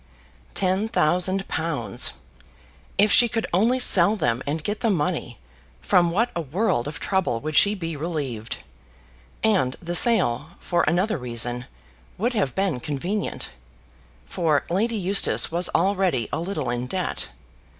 [0.55, 2.13] Ten thousand pounds!
[2.97, 5.37] If she could only sell them and get the money,
[5.79, 8.57] from what a world of trouble would she be relieved.
[9.43, 11.67] And the sale, for another reason,
[12.17, 13.51] would have been convenient;
[14.25, 17.27] for Lady Eustace was already a little in debt.